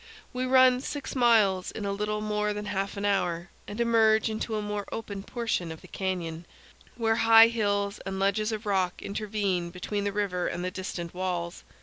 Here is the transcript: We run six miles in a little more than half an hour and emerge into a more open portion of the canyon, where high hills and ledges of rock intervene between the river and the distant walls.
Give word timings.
We 0.33 0.47
run 0.47 0.81
six 0.81 1.15
miles 1.15 1.69
in 1.69 1.85
a 1.85 1.91
little 1.91 2.21
more 2.21 2.53
than 2.53 2.65
half 2.65 2.97
an 2.97 3.05
hour 3.05 3.51
and 3.67 3.79
emerge 3.79 4.31
into 4.31 4.55
a 4.55 4.61
more 4.63 4.87
open 4.91 5.21
portion 5.21 5.71
of 5.71 5.81
the 5.81 5.87
canyon, 5.87 6.47
where 6.95 7.17
high 7.17 7.49
hills 7.49 7.99
and 7.99 8.17
ledges 8.19 8.51
of 8.51 8.65
rock 8.65 9.03
intervene 9.03 9.69
between 9.69 10.03
the 10.03 10.11
river 10.11 10.47
and 10.47 10.65
the 10.65 10.71
distant 10.71 11.13
walls. 11.13 11.63